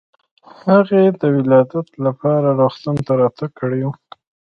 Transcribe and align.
هغې 0.63 1.03
د 1.21 1.23
ولادت 1.37 1.89
لپاره 2.05 2.47
روغتون 2.59 2.95
ته 3.05 3.11
راتګ 3.21 3.51
کړی 3.59 3.81
و. 3.85 3.89